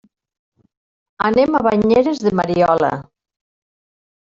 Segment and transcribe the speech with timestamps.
[1.29, 2.93] Anem a Banyeres de Mariola.